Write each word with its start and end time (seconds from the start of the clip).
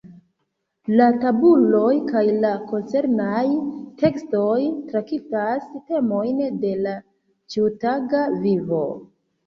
La 1.01 1.09
tabuloj 1.25 1.91
kaj 2.07 2.23
la 2.45 2.55
koncernaj 2.71 3.45
tekstoj 4.01 4.57
traktas 4.89 5.71
temojn 5.93 6.45
de 6.67 6.77
la 6.85 6.99
ĉiutaga 7.55 8.29
vivo. 8.45 8.87